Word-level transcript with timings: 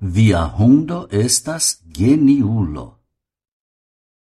Via 0.00 0.46
hundo 0.46 1.08
estas 1.10 1.82
geniulo. 1.84 2.98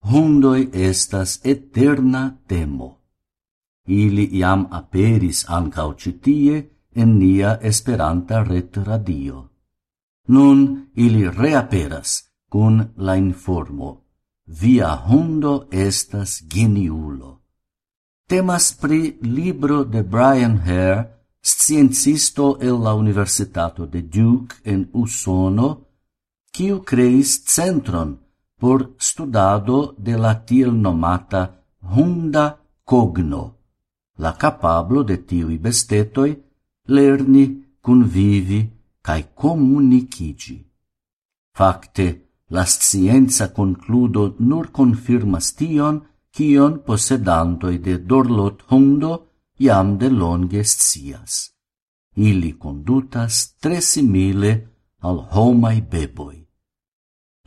Hundoi 0.04 0.68
estas 0.72 1.40
eterna 1.42 2.38
temo. 2.46 3.00
Ili 3.88 4.24
iam 4.38 4.68
aperis 4.70 5.44
ancau 5.48 5.94
citie 5.98 6.70
en 6.94 7.18
nia 7.18 7.58
Esperanta 7.60 8.44
retradio. 8.44 9.48
Nun 10.28 10.86
ili 10.94 11.28
reaperas 11.30 12.30
cun 12.48 12.94
la 12.96 13.16
informo. 13.16 14.04
Via 14.46 14.94
hundo 15.08 15.66
estas 15.72 16.44
geniulo. 16.46 17.42
Temas 18.28 18.72
pri 18.72 19.18
libro 19.20 19.82
de 19.84 20.02
Brian 20.02 20.58
Hare 20.58 21.25
sciencisto 21.46 22.58
el 22.58 22.82
la 22.82 22.92
Universitato 22.94 23.86
de 23.86 24.02
Duke 24.02 24.56
en 24.64 24.88
Usono, 24.92 25.68
quiu 26.50 26.82
creis 26.82 27.44
centron 27.46 28.18
por 28.58 28.96
studado 28.98 29.94
de 29.96 30.18
la 30.18 30.34
tiel 30.44 30.72
nomata 30.74 31.62
hunda 31.94 32.58
cogno, 32.82 33.44
la 34.18 34.32
capablo 34.32 35.04
de 35.04 35.22
tiui 35.22 35.58
bestetoi 35.58 36.32
lerni, 36.88 37.44
convivi, 37.80 38.60
cae 39.00 39.28
comunicigi. 39.32 40.58
Facte, 41.54 42.06
la 42.48 42.64
scienza 42.64 43.52
concludo 43.52 44.34
nur 44.38 44.72
confirmas 44.72 45.54
tion, 45.54 46.02
kion 46.34 46.82
posedantoi 46.82 47.78
de 47.78 48.00
Dorlot 48.02 48.66
Hundo 48.68 49.12
iam 49.58 49.96
de 49.96 50.08
longe 50.08 50.64
scias. 50.64 51.52
Ili 52.16 52.56
condutas 52.58 53.56
tre 53.60 53.80
simile 53.80 54.52
al 55.00 55.18
homai 55.32 55.82
beboi. 55.82 56.46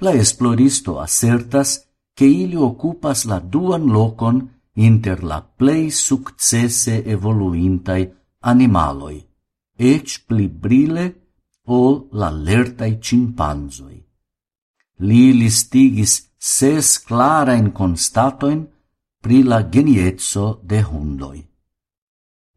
La 0.01 0.11
esploristo 0.13 0.99
assertas 0.99 1.85
che 2.13 2.25
ili 2.25 2.55
occupas 2.55 3.25
la 3.25 3.39
duan 3.39 3.85
locon 3.85 4.49
inter 4.73 5.23
la 5.23 5.41
plei 5.41 5.89
successe 5.89 7.03
evoluintai 7.03 8.13
animaloi, 8.39 9.25
ec 9.75 10.23
pli 10.27 10.47
brile 10.47 11.05
ol 11.65 12.07
la 12.11 12.29
lertai 12.29 12.99
cimpanzoi. 12.99 13.99
Li 15.07 15.33
listigis 15.33 16.31
ses 16.37 16.99
clara 17.03 17.53
in 17.53 17.71
constatoin 17.71 18.67
pri 19.19 19.43
la 19.43 19.67
geniezzo 19.67 20.59
de 20.63 20.81
hundoi. 20.81 21.48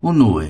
Unue, 0.03 0.47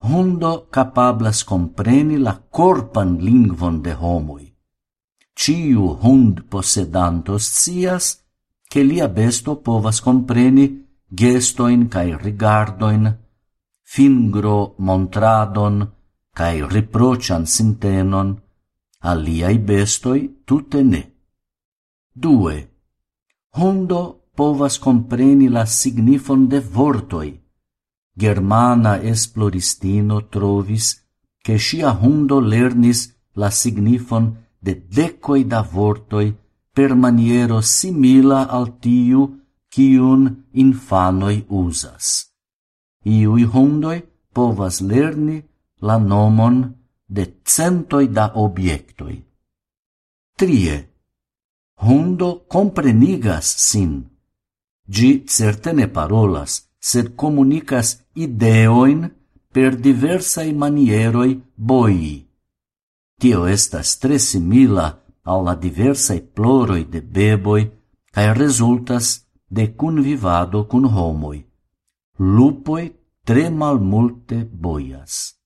hundo 0.00 0.66
capablas 0.70 1.44
compreni 1.44 2.16
la 2.16 2.32
corpan 2.48 3.18
lingvon 3.20 3.82
de 3.82 3.92
homoi. 3.92 4.46
Ciu 5.34 5.98
hund 6.00 6.44
possedanto 6.48 7.36
scias 7.36 8.24
che 8.66 8.82
lia 8.82 9.08
besto 9.08 9.56
povas 9.56 10.00
compreni 10.00 10.64
gestoin 11.06 11.88
cae 11.88 12.16
rigardoin, 12.16 13.04
fingro 13.82 14.74
montradon 14.78 15.92
cae 16.32 16.66
riprocian 16.66 17.44
sintenon, 17.44 18.40
aliai 19.00 19.58
bestoi 19.58 20.40
tutte 20.44 20.82
ne. 20.82 21.02
2. 22.14 22.70
Hundo 23.56 24.30
povas 24.34 24.78
compreni 24.78 25.48
la 25.48 25.66
signifon 25.66 26.48
de 26.48 26.60
vortoi, 26.60 27.41
germana 28.14 29.00
esploristino 29.00 30.28
trovis 30.28 31.02
che 31.42 31.58
sia 31.58 31.90
hundo 31.90 32.40
lernis 32.40 33.14
la 33.34 33.50
signifon 33.50 34.36
de 34.58 34.86
decoi 34.86 35.46
da 35.46 35.62
vortoi 35.62 36.36
per 36.72 36.94
maniero 36.94 37.60
simila 37.60 38.48
al 38.48 38.78
tiu 38.78 39.40
cium 39.68 40.44
infanoi 40.52 41.44
usas. 41.48 42.06
Iui 43.04 43.44
hundoi 43.44 43.98
povas 44.32 44.80
lerni 44.80 45.42
la 45.80 45.96
nomon 45.98 46.56
de 47.06 47.24
centoi 47.42 48.08
da 48.08 48.32
obiectoi. 48.34 49.16
Trie. 50.36 50.76
Hundo 51.82 52.44
comprenigas 52.46 53.46
sin. 53.68 53.92
Gi 54.86 55.24
certe 55.26 55.72
ne 55.72 55.88
parolas, 55.88 56.68
sed 56.78 57.14
comunicas 57.16 58.01
ideoin 58.14 59.10
per 59.52 59.76
diversai 59.76 60.52
manieroi 60.52 61.40
boi. 61.54 62.28
Tio 63.20 63.46
estas 63.46 63.98
tre 63.98 64.18
simila 64.18 64.86
alla 65.22 65.54
diversai 65.54 66.20
ploroi 66.22 66.88
de 66.88 67.00
beboi 67.02 67.62
cae 68.12 68.32
resultas 68.34 69.24
de 69.46 69.74
convivado 69.74 70.66
cun 70.66 70.84
homoi. 70.84 71.40
Lupoi 72.18 72.84
tre 73.24 73.50
malmulte 73.50 74.44
boias. 74.44 75.36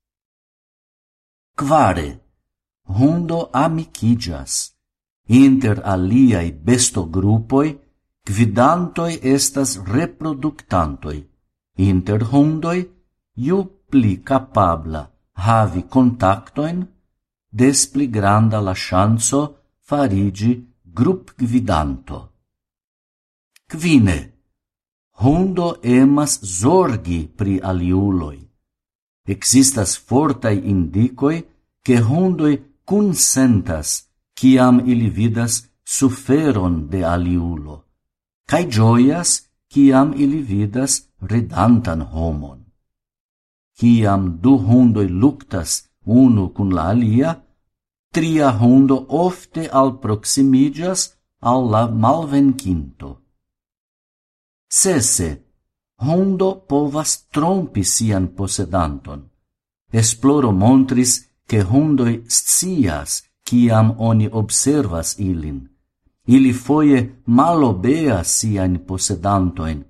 Quare, 1.54 2.08
hundo 2.86 3.48
amicigas. 3.52 4.74
Inter 5.28 5.80
aliai 5.84 6.52
bestogrupoi, 6.52 7.78
gvidantoi 8.24 9.18
estas 9.22 9.76
reproductantoi. 9.82 11.35
Inter 11.76 12.22
hundoi, 12.32 12.80
iu 13.34 13.58
pli 13.88 14.22
capabla 14.22 15.10
havi 15.36 15.86
contactoin, 15.86 16.86
des 17.48 17.86
pli 17.88 18.08
granda 18.08 18.60
la 18.60 18.74
chanso 18.74 19.40
farigi 19.80 20.74
grup 20.82 21.34
gvidanto. 21.36 22.32
Quine, 23.68 24.32
hundo 25.20 25.82
emas 25.82 26.40
zorgi 26.42 27.28
pri 27.28 27.60
aliuloi. 27.60 28.40
Existas 29.28 29.96
fortai 29.98 30.68
indicoi 30.70 31.44
che 31.82 31.98
hundoi 32.00 32.78
consentas 32.84 34.08
ciam 34.32 34.80
ili 34.86 35.10
vidas 35.10 35.68
suferon 35.82 36.88
de 36.88 37.04
aliulo, 37.04 37.84
cae 38.46 38.66
gioias 38.66 39.45
ciam 39.72 40.14
ili 40.16 40.40
vidas 40.42 40.92
ridantan 41.20 42.00
homon. 42.12 42.64
Ciam 43.78 44.38
du 44.42 44.56
hundoi 44.58 45.08
luctas 45.08 45.70
unu 46.04 46.48
cun 46.54 46.70
la 46.76 46.84
alia, 46.92 47.30
tria 48.14 48.50
hundo 48.60 48.96
ofte 49.08 49.68
alproximigas 49.82 51.00
al 51.40 51.70
la 51.72 51.82
malvenkinto. 52.02 53.10
Sese, 54.80 55.28
hundo 56.06 56.48
povas 56.68 57.10
trompi 57.34 57.84
sian 57.84 58.34
posedanton. 58.36 59.20
Esploro 59.92 60.50
montris 60.52 61.12
che 61.48 61.60
hundoi 61.62 62.24
scias 62.26 63.10
ciam 63.46 63.94
oni 63.98 64.26
observas 64.32 65.18
ilin 65.18 65.75
ili 66.26 66.52
foie 66.52 66.98
malobea 67.26 68.24
sian 68.24 68.78
posedantoin, 68.86 69.84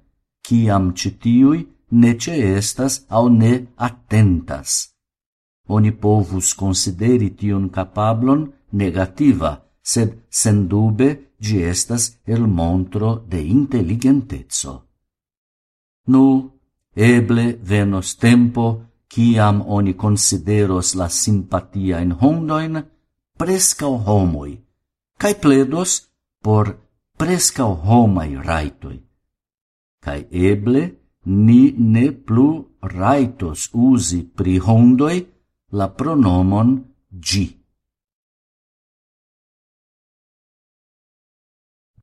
ciam 0.46 0.92
citiui 0.94 1.66
nece 1.90 2.34
estas 2.56 3.04
au 3.08 3.28
ne 3.28 3.66
attentas. 3.76 4.88
Oni 5.68 5.92
povus 5.92 6.54
consideri 6.54 7.30
tion 7.38 7.68
capablon 7.70 8.52
negativa, 8.72 9.52
sed 9.82 10.12
sendube 10.30 11.08
gi 11.40 11.62
estas 11.62 12.18
el 12.26 12.46
montro 12.46 13.24
de 13.28 13.40
intelligentezzo. 13.40 14.74
Nu, 16.06 16.50
eble 16.94 17.58
venos 17.62 18.14
tempo 18.16 18.82
ciam 19.08 19.62
oni 19.66 19.94
consideros 19.94 20.94
la 20.94 21.08
simpatia 21.08 22.00
in 22.00 22.12
hondoin 22.20 22.82
prescau 23.38 23.98
homoi, 24.06 24.52
cae 25.18 25.34
pledos 25.34 25.92
por 26.46 26.66
prescau 27.18 27.72
homai 27.86 28.30
raitoi, 28.48 28.98
Cai 30.04 30.20
eble 30.30 30.82
ni 31.46 31.62
ne 31.94 32.04
plu 32.26 32.48
raitos 32.94 33.64
usi 33.74 34.20
pri 34.36 34.54
hondoi 34.66 35.16
la 35.78 35.88
pronomon 35.98 36.68
gi. 37.28 37.46